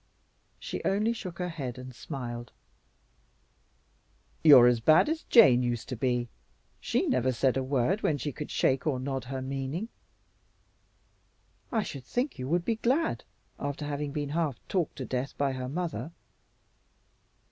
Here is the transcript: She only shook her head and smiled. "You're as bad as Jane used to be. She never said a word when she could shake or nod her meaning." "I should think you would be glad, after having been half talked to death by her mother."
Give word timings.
She 0.57 0.81
only 0.83 1.13
shook 1.13 1.37
her 1.37 1.49
head 1.49 1.77
and 1.77 1.93
smiled. 1.93 2.51
"You're 4.43 4.65
as 4.65 4.79
bad 4.79 5.07
as 5.09 5.25
Jane 5.25 5.61
used 5.61 5.87
to 5.89 5.95
be. 5.95 6.27
She 6.79 7.05
never 7.05 7.31
said 7.31 7.55
a 7.55 7.61
word 7.61 8.01
when 8.01 8.17
she 8.17 8.31
could 8.31 8.49
shake 8.49 8.87
or 8.87 8.99
nod 8.99 9.25
her 9.25 9.43
meaning." 9.43 9.89
"I 11.71 11.83
should 11.83 12.03
think 12.05 12.39
you 12.39 12.47
would 12.47 12.65
be 12.65 12.77
glad, 12.77 13.25
after 13.59 13.85
having 13.85 14.11
been 14.11 14.29
half 14.29 14.57
talked 14.67 14.95
to 14.95 15.05
death 15.05 15.37
by 15.37 15.51
her 15.53 15.69
mother." 15.69 16.11